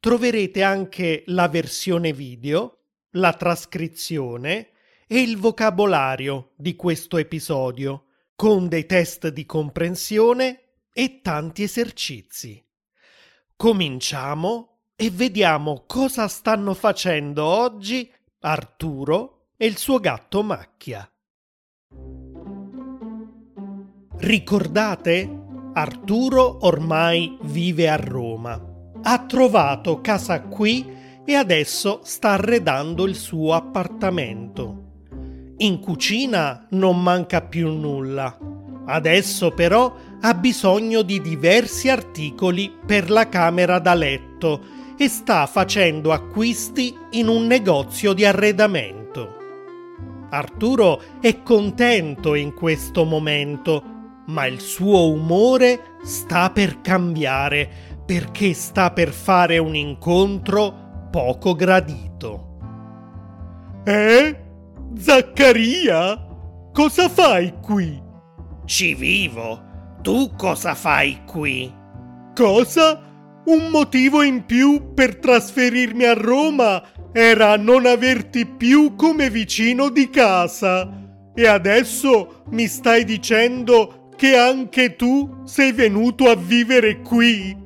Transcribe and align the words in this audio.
troverete 0.00 0.62
anche 0.62 1.24
la 1.26 1.46
versione 1.48 2.12
video, 2.14 2.78
la 3.12 3.34
trascrizione 3.34 4.70
e 5.06 5.20
il 5.20 5.36
vocabolario 5.36 6.52
di 6.56 6.74
questo 6.74 7.18
episodio, 7.18 8.06
con 8.34 8.68
dei 8.68 8.86
test 8.86 9.28
di 9.28 9.44
comprensione 9.44 10.62
e 10.92 11.20
tanti 11.20 11.62
esercizi. 11.62 12.64
Cominciamo 13.54 14.78
e 14.96 15.10
vediamo 15.10 15.84
cosa 15.86 16.26
stanno 16.28 16.72
facendo 16.72 17.44
oggi 17.44 18.10
Arturo 18.40 19.48
e 19.58 19.66
il 19.66 19.76
suo 19.76 19.98
gatto 19.98 20.42
Macchia. 20.42 21.06
Ricordate? 24.16 25.38
Arturo 25.72 26.64
ormai 26.66 27.36
vive 27.42 27.88
a 27.88 27.96
Roma 27.96 28.69
ha 29.02 29.18
trovato 29.20 30.00
casa 30.00 30.42
qui 30.42 30.98
e 31.24 31.34
adesso 31.34 32.00
sta 32.02 32.30
arredando 32.30 33.06
il 33.06 33.14
suo 33.14 33.54
appartamento. 33.54 34.88
In 35.58 35.78
cucina 35.80 36.66
non 36.70 37.02
manca 37.02 37.42
più 37.42 37.68
nulla. 37.68 38.36
Adesso 38.86 39.50
però 39.52 39.94
ha 40.20 40.34
bisogno 40.34 41.02
di 41.02 41.20
diversi 41.20 41.88
articoli 41.88 42.72
per 42.84 43.10
la 43.10 43.28
camera 43.28 43.78
da 43.78 43.94
letto 43.94 44.78
e 44.96 45.08
sta 45.08 45.46
facendo 45.46 46.12
acquisti 46.12 46.94
in 47.12 47.28
un 47.28 47.46
negozio 47.46 48.12
di 48.12 48.24
arredamento. 48.24 49.36
Arturo 50.30 51.00
è 51.20 51.42
contento 51.42 52.34
in 52.34 52.54
questo 52.54 53.04
momento, 53.04 53.82
ma 54.26 54.46
il 54.46 54.60
suo 54.60 55.10
umore 55.10 55.96
sta 56.02 56.50
per 56.50 56.80
cambiare 56.80 57.89
perché 58.10 58.54
sta 58.54 58.90
per 58.90 59.12
fare 59.12 59.58
un 59.58 59.76
incontro 59.76 61.06
poco 61.12 61.54
gradito. 61.54 62.58
Eh? 63.84 64.36
Zaccaria? 64.98 66.20
Cosa 66.72 67.08
fai 67.08 67.54
qui? 67.62 68.02
Ci 68.64 68.94
vivo. 68.96 69.62
Tu 70.02 70.34
cosa 70.34 70.74
fai 70.74 71.20
qui? 71.24 71.72
Cosa? 72.34 73.00
Un 73.44 73.68
motivo 73.70 74.22
in 74.22 74.44
più 74.44 74.92
per 74.92 75.20
trasferirmi 75.20 76.02
a 76.02 76.14
Roma 76.14 76.82
era 77.12 77.56
non 77.56 77.86
averti 77.86 78.44
più 78.44 78.96
come 78.96 79.30
vicino 79.30 79.88
di 79.88 80.10
casa. 80.10 81.30
E 81.32 81.46
adesso 81.46 82.42
mi 82.50 82.66
stai 82.66 83.04
dicendo 83.04 84.08
che 84.16 84.36
anche 84.36 84.96
tu 84.96 85.42
sei 85.44 85.70
venuto 85.70 86.28
a 86.28 86.34
vivere 86.34 87.02
qui? 87.02 87.59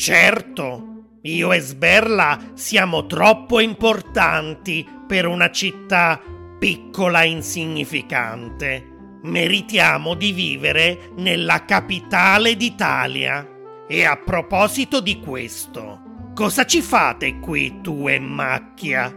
Certo, 0.00 1.18
io 1.24 1.52
e 1.52 1.60
Sberla 1.60 2.52
siamo 2.54 3.04
troppo 3.04 3.60
importanti 3.60 4.88
per 5.06 5.26
una 5.26 5.50
città 5.50 6.18
piccola 6.58 7.20
e 7.20 7.28
insignificante. 7.28 9.18
Meritiamo 9.24 10.14
di 10.14 10.32
vivere 10.32 11.10
nella 11.16 11.66
capitale 11.66 12.56
d'Italia. 12.56 13.46
E 13.86 14.04
a 14.06 14.16
proposito 14.16 15.02
di 15.02 15.20
questo, 15.20 16.00
cosa 16.34 16.64
ci 16.64 16.80
fate 16.80 17.38
qui 17.38 17.82
tu 17.82 18.08
e 18.08 18.18
Macchia? 18.18 19.14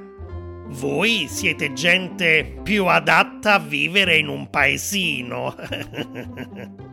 Voi 0.67 1.27
siete 1.29 1.71
gente 1.71 2.59
più 2.61 2.87
adatta 2.87 3.53
a 3.53 3.59
vivere 3.59 4.17
in 4.17 4.27
un 4.27 4.49
paesino. 4.49 5.55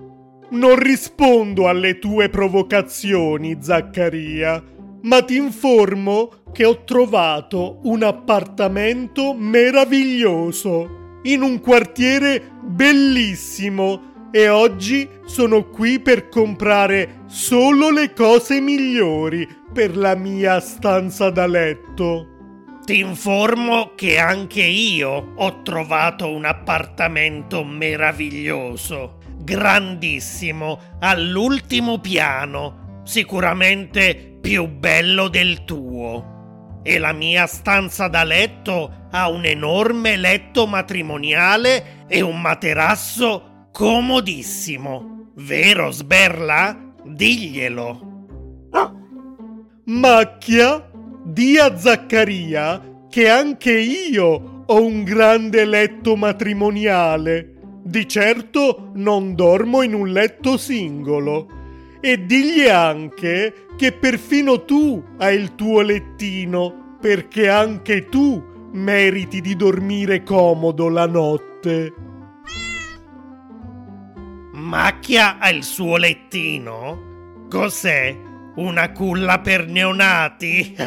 Non 0.53 0.75
rispondo 0.75 1.69
alle 1.69 2.01
tue 2.01 2.29
provocazioni, 2.29 3.59
Zaccaria, 3.61 4.61
ma 5.03 5.23
ti 5.23 5.37
informo 5.37 6.43
che 6.53 6.65
ho 6.65 6.83
trovato 6.83 7.79
un 7.85 8.03
appartamento 8.03 9.33
meraviglioso 9.33 11.19
in 11.23 11.43
un 11.43 11.61
quartiere 11.61 12.43
bellissimo 12.65 14.29
e 14.33 14.49
oggi 14.49 15.09
sono 15.25 15.69
qui 15.69 16.01
per 16.01 16.29
comprare 16.29 17.23
solo 17.27 17.91
le 17.91 18.13
cose 18.13 18.61
migliori 18.61 19.47
per 19.73 19.97
la 19.97 20.17
mia 20.17 20.59
stanza 20.59 21.31
da 21.31 21.47
letto. 21.47 22.27
Ti 22.85 22.99
informo 22.99 23.93
che 23.95 24.19
anche 24.19 24.63
io 24.63 25.33
ho 25.37 25.63
trovato 25.63 26.29
un 26.29 26.45
appartamento 26.45 27.63
meraviglioso 27.63 29.19
grandissimo, 29.43 30.79
all'ultimo 31.01 31.99
piano, 31.99 33.03
sicuramente 33.05 34.39
più 34.41 34.69
bello 34.69 35.29
del 35.29 35.65
tuo. 35.65 36.81
E 36.83 36.99
la 36.99 37.13
mia 37.13 37.47
stanza 37.47 38.09
da 38.09 38.25
letto 38.25 39.09
ha 39.11 39.29
un 39.29 39.45
enorme 39.45 40.17
letto 40.17 40.67
matrimoniale 40.67 42.07
e 42.07 42.21
un 42.23 42.41
materasso 42.41 43.69
comodissimo. 43.73 45.33
Vero, 45.35 45.91
Sberla? 45.91 46.95
Diglielo. 47.05 48.09
Macchia, 49.85 50.89
di 51.25 51.59
a 51.59 51.77
Zaccaria 51.77 53.07
che 53.11 53.29
anche 53.29 53.73
io 53.73 54.65
ho 54.67 54.85
un 54.85 55.03
grande 55.03 55.65
letto 55.65 56.17
matrimoniale 56.17 57.60
di 57.83 58.07
certo 58.07 58.91
non 58.95 59.35
dormo 59.35 59.83
in 59.83 59.95
un 59.95 60.09
letto 60.09 60.57
singolo. 60.57 61.59
E 62.01 62.25
digli 62.25 62.67
anche 62.67 63.67
che 63.77 63.93
perfino 63.93 64.65
tu 64.65 65.03
hai 65.19 65.37
il 65.37 65.55
tuo 65.55 65.83
lettino, 65.83 66.97
perché 67.01 67.49
anche 67.49 68.07
tu 68.07 68.43
meriti 68.73 69.41
di 69.41 69.57
dormire 69.57 70.23
comodo 70.23 70.89
la 70.89 71.07
notte. 71.07 71.93
Macchia 74.53 75.39
ha 75.39 75.51
il 75.51 75.65
suo 75.65 75.97
lettino? 75.97 77.47
Cos'è? 77.49 78.17
Una 78.57 78.93
culla 78.93 79.41
per 79.41 79.67
neonati? 79.67 80.77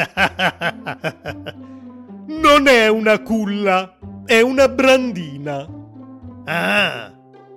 non 2.27 2.67
è 2.67 2.87
una 2.87 3.19
culla, 3.21 3.97
è 4.25 4.41
una 4.41 4.67
brandina. 4.67 5.81
Ah, 6.45 7.11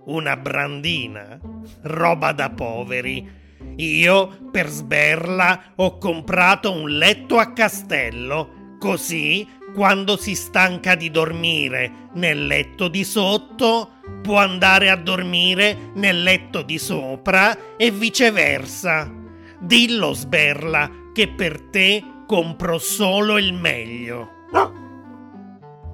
una 0.04 0.36
brandina? 0.36 1.41
Roba 1.82 2.32
da 2.32 2.50
poveri. 2.50 3.44
Io, 3.76 4.48
per 4.50 4.69
sberla, 4.69 5.72
ho 5.76 5.98
comprato 5.98 6.72
un 6.72 6.88
letto 6.91 7.38
a 7.38 7.52
castello, 7.52 8.76
così 8.78 9.46
quando 9.75 10.16
si 10.16 10.34
stanca 10.34 10.94
di 10.94 11.10
dormire 11.10 12.08
nel 12.14 12.46
letto 12.46 12.88
di 12.88 13.04
sotto, 13.04 13.91
può 14.22 14.38
andare 14.38 14.88
a 14.88 14.96
dormire 14.96 15.91
nel 15.94 16.22
letto 16.22 16.62
di 16.62 16.78
sopra 16.78 17.76
e 17.76 17.91
viceversa. 17.91 19.12
Dillo, 19.58 20.12
sberla, 20.12 20.90
che 21.12 21.28
per 21.28 21.61
te 21.70 22.02
compro 22.26 22.78
solo 22.78 23.37
il 23.37 23.52
meglio. 23.52 24.31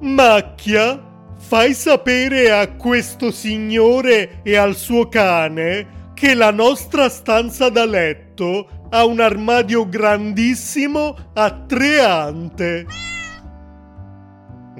Macchia? 0.00 1.10
Fai 1.44 1.74
sapere 1.74 2.50
a 2.50 2.66
questo 2.76 3.30
signore 3.30 4.40
e 4.42 4.56
al 4.56 4.74
suo 4.74 5.08
cane 5.08 6.10
che 6.14 6.32
la 6.34 6.50
nostra 6.50 7.10
stanza 7.10 7.68
da 7.68 7.84
letto 7.84 8.86
ha 8.88 9.04
un 9.04 9.20
armadio 9.20 9.86
grandissimo 9.86 11.14
a 11.34 11.50
tre 11.66 12.00
ante. 12.00 12.86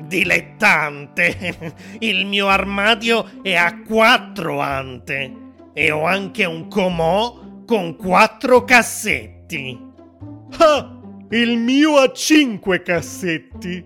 Dilettante! 0.07 1.75
Il 2.01 2.27
mio 2.27 2.47
armadio 2.49 3.43
è 3.43 3.55
a 3.55 3.83
quattro 3.83 4.61
ante 4.61 5.37
e 5.75 5.91
ho 5.91 6.07
anche 6.07 6.47
un 6.47 6.69
comò 6.69 7.39
con 7.67 7.97
quattro 7.97 8.65
cassetti. 8.65 9.79
Ah! 10.59 11.01
Il 11.31 11.59
mio 11.59 11.97
ha 11.97 12.13
cinque 12.13 12.83
cassetti. 12.83 13.85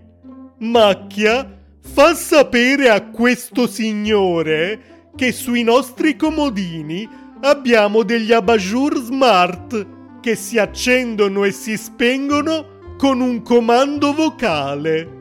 Macchia 0.59 1.56
Fa 1.93 2.15
sapere 2.15 2.91
a 2.91 3.09
questo 3.09 3.67
signore 3.67 5.11
che 5.17 5.33
sui 5.33 5.63
nostri 5.63 6.15
comodini 6.15 7.09
abbiamo 7.41 8.03
degli 8.03 8.33
abajur 8.33 8.97
smart 8.99 10.21
che 10.21 10.35
si 10.35 10.59
accendono 10.59 11.45
e 11.45 11.53
si 11.53 11.77
spengono 11.77 12.95
con 12.99 13.21
un 13.21 13.41
comando 13.43 14.13
vocale. 14.13 15.19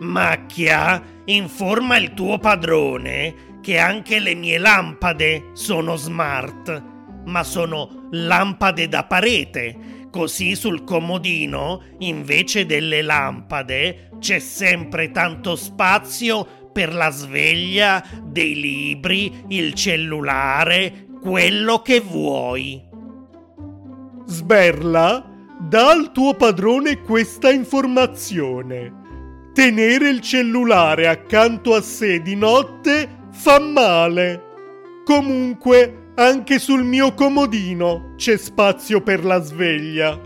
Macchia, 0.00 1.02
informa 1.26 1.96
il 1.96 2.12
tuo 2.14 2.38
padrone 2.38 3.60
che 3.60 3.78
anche 3.78 4.18
le 4.18 4.34
mie 4.34 4.58
lampade 4.58 5.50
sono 5.52 5.96
smart, 5.96 6.82
ma 7.24 7.42
sono 7.42 8.08
lampade 8.10 8.88
da 8.88 9.04
parete, 9.04 9.95
così 10.16 10.54
sul 10.54 10.82
comodino, 10.82 11.82
invece 11.98 12.64
delle 12.64 13.02
lampade, 13.02 14.08
c'è 14.18 14.38
sempre 14.38 15.10
tanto 15.10 15.56
spazio 15.56 16.70
per 16.72 16.94
la 16.94 17.10
sveglia, 17.10 18.02
dei 18.24 18.58
libri, 18.58 19.44
il 19.48 19.74
cellulare, 19.74 21.08
quello 21.20 21.82
che 21.82 22.00
vuoi. 22.00 22.82
Sberla, 24.24 25.22
dà 25.60 25.90
al 25.90 26.12
tuo 26.12 26.32
padrone 26.32 27.02
questa 27.02 27.50
informazione. 27.50 29.50
Tenere 29.52 30.08
il 30.08 30.22
cellulare 30.22 31.08
accanto 31.08 31.74
a 31.74 31.82
sé 31.82 32.22
di 32.22 32.36
notte 32.36 33.26
fa 33.32 33.60
male. 33.60 34.42
Comunque, 35.04 36.05
anche 36.18 36.58
sul 36.58 36.82
mio 36.82 37.12
comodino 37.12 38.14
c'è 38.16 38.36
spazio 38.38 39.02
per 39.02 39.24
la 39.24 39.40
sveglia. 39.40 40.18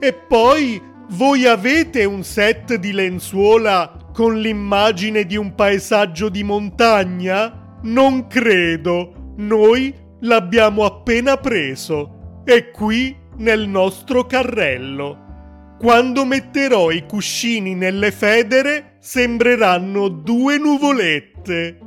E 0.00 0.12
poi, 0.12 0.80
voi 1.10 1.46
avete 1.46 2.04
un 2.04 2.22
set 2.24 2.74
di 2.74 2.92
lenzuola 2.92 4.10
con 4.12 4.36
l'immagine 4.36 5.24
di 5.24 5.36
un 5.36 5.54
paesaggio 5.54 6.28
di 6.28 6.42
montagna? 6.42 7.78
Non 7.82 8.26
credo. 8.26 9.34
Noi 9.36 9.94
l'abbiamo 10.20 10.84
appena 10.84 11.36
preso. 11.36 12.42
È 12.44 12.70
qui 12.70 13.16
nel 13.36 13.68
nostro 13.68 14.26
carrello. 14.26 15.76
Quando 15.78 16.24
metterò 16.24 16.90
i 16.90 17.06
cuscini 17.06 17.76
nelle 17.76 18.10
federe, 18.10 18.96
sembreranno 18.98 20.08
due 20.08 20.58
nuvolette. 20.58 21.78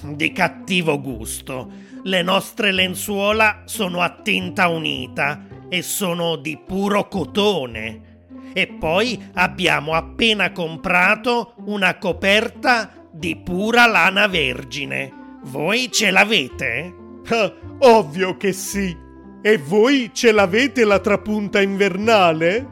Di 0.00 0.32
cattivo 0.32 1.00
gusto. 1.00 1.83
Le 2.06 2.20
nostre 2.20 2.70
lenzuola 2.70 3.62
sono 3.64 4.02
a 4.02 4.10
tinta 4.10 4.68
unita 4.68 5.46
e 5.70 5.80
sono 5.80 6.36
di 6.36 6.58
puro 6.58 7.08
cotone. 7.08 8.12
E 8.52 8.66
poi 8.66 9.30
abbiamo 9.32 9.94
appena 9.94 10.52
comprato 10.52 11.54
una 11.64 11.96
coperta 11.96 13.08
di 13.10 13.36
pura 13.36 13.86
lana 13.86 14.26
vergine. 14.26 15.38
Voi 15.44 15.90
ce 15.90 16.10
l'avete? 16.10 16.94
Ah, 17.30 17.50
ovvio 17.78 18.36
che 18.36 18.52
sì. 18.52 18.94
E 19.40 19.56
voi 19.56 20.10
ce 20.12 20.30
l'avete 20.30 20.84
la 20.84 20.98
trapunta 20.98 21.62
invernale? 21.62 22.68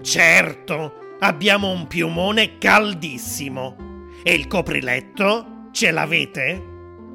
Certo, 0.00 1.16
abbiamo 1.18 1.72
un 1.72 1.88
piumone 1.88 2.58
caldissimo. 2.58 3.74
E 4.22 4.32
il 4.32 4.46
copriletto? 4.46 5.70
Ce 5.72 5.90
l'avete? 5.90 6.62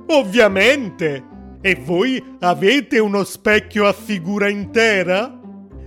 Ovviamente. 0.07 1.30
E 1.61 1.75
voi 1.75 2.37
avete 2.39 2.97
uno 2.97 3.23
specchio 3.23 3.85
a 3.85 3.93
figura 3.93 4.49
intera? 4.49 5.39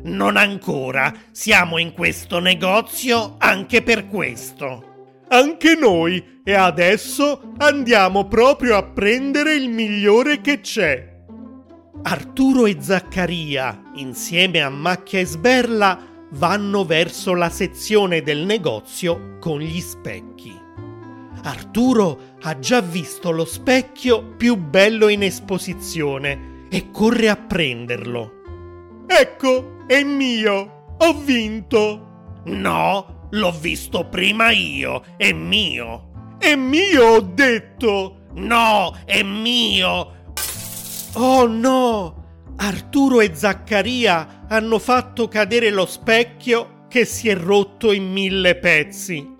Non 0.04 0.36
ancora, 0.36 1.12
siamo 1.32 1.78
in 1.78 1.94
questo 1.94 2.38
negozio 2.38 3.34
anche 3.38 3.82
per 3.82 4.06
questo. 4.06 4.92
Anche 5.28 5.74
noi, 5.74 6.40
e 6.44 6.54
adesso 6.54 7.54
andiamo 7.56 8.28
proprio 8.28 8.76
a 8.76 8.84
prendere 8.84 9.56
il 9.56 9.68
migliore 9.68 10.40
che 10.40 10.60
c'è. 10.60 11.12
Arturo 12.02 12.66
e 12.66 12.76
Zaccaria, 12.78 13.82
insieme 13.94 14.60
a 14.60 14.68
Macchia 14.68 15.18
e 15.18 15.26
Sberla, 15.26 15.98
vanno 16.32 16.84
verso 16.84 17.34
la 17.34 17.48
sezione 17.48 18.22
del 18.22 18.44
negozio 18.44 19.38
con 19.40 19.58
gli 19.58 19.80
specchi. 19.80 20.52
Arturo 21.42 22.33
ha 22.46 22.58
già 22.58 22.82
visto 22.82 23.30
lo 23.30 23.46
specchio 23.46 24.34
più 24.36 24.56
bello 24.56 25.08
in 25.08 25.22
esposizione 25.22 26.66
e 26.68 26.90
corre 26.90 27.30
a 27.30 27.36
prenderlo. 27.36 28.32
Ecco, 29.06 29.78
è 29.86 30.02
mio! 30.02 30.96
Ho 30.98 31.14
vinto! 31.14 32.42
No, 32.44 33.28
l'ho 33.30 33.50
visto 33.50 34.08
prima 34.08 34.50
io, 34.50 35.02
è 35.16 35.32
mio! 35.32 36.36
È 36.38 36.54
mio, 36.54 37.04
ho 37.04 37.20
detto! 37.20 38.26
No, 38.34 38.94
è 39.06 39.22
mio! 39.22 40.12
Oh 41.14 41.46
no! 41.46 42.22
Arturo 42.56 43.22
e 43.22 43.34
Zaccaria 43.34 44.44
hanno 44.48 44.78
fatto 44.78 45.28
cadere 45.28 45.70
lo 45.70 45.86
specchio 45.86 46.84
che 46.88 47.06
si 47.06 47.30
è 47.30 47.36
rotto 47.36 47.90
in 47.90 48.12
mille 48.12 48.54
pezzi. 48.56 49.32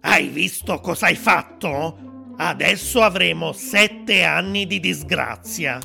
Hai 0.00 0.28
visto 0.28 0.80
cosa 0.80 1.06
hai 1.06 1.16
fatto? 1.16 2.06
Adesso 2.38 3.00
avremo 3.00 3.52
sette 3.52 4.22
anni 4.22 4.66
di 4.66 4.78
disgrazia. 4.78 5.78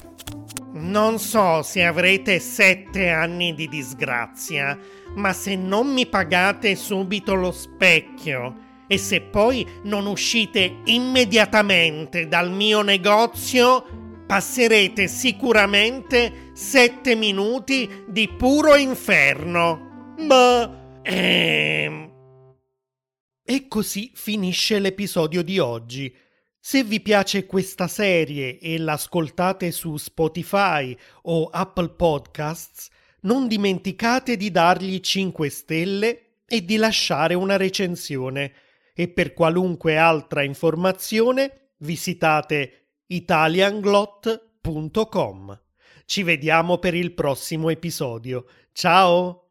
Non 0.74 1.20
so 1.20 1.62
se 1.64 1.84
avrete 1.84 2.40
sette 2.40 3.10
anni 3.10 3.54
di 3.54 3.68
disgrazia, 3.68 4.78
ma 5.16 5.34
se 5.34 5.56
non 5.56 5.88
mi 5.88 6.08
pagate 6.08 6.76
subito 6.76 7.36
lo 7.36 7.52
specchio 7.52 8.70
e 8.88 8.98
se 8.98 9.22
poi 9.22 9.66
non 9.84 10.06
uscite 10.06 10.80
immediatamente 10.86 12.28
dal 12.28 12.52
mio 12.52 12.82
negozio, 12.82 14.26
passerete 14.28 15.08
sicuramente 15.08 16.52
sette 16.54 17.16
minuti 17.16 17.90
di 18.08 18.28
puro 18.28 18.76
inferno. 18.76 20.16
Ma... 20.18 21.00
Ehm... 21.04 22.10
E 23.44 23.68
così 23.70 24.12
finisce 24.14 24.80
l'episodio 24.80 25.42
di 25.42 25.58
oggi. 25.60 26.14
Se 26.64 26.84
vi 26.84 27.02
piace 27.02 27.48
questa 27.48 27.88
serie 27.88 28.60
e 28.60 28.78
l'ascoltate 28.78 29.72
su 29.72 29.98
Spotify 29.98 30.96
o 31.24 31.46
Apple 31.46 31.90
Podcasts, 31.90 32.88
non 33.22 33.48
dimenticate 33.48 34.38
di 34.38 34.52
dargli 34.52 35.00
5 35.00 35.50
stelle 35.50 36.36
e 36.46 36.64
di 36.64 36.76
lasciare 36.76 37.34
una 37.34 37.58
recensione. 37.58 38.54
E 38.94 39.08
per 39.08 39.34
qualunque 39.34 39.98
altra 39.98 40.44
informazione 40.44 41.72
visitate 41.78 42.90
italianglot.com. 43.08 45.62
Ci 46.06 46.22
vediamo 46.22 46.78
per 46.78 46.94
il 46.94 47.14
prossimo 47.14 47.72
episodio. 47.72 48.46
Ciao! 48.72 49.51